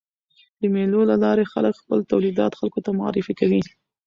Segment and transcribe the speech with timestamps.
[0.59, 3.61] د مېلو له لاري خلک خپل تولیدات خلکو ته معرفي کوي.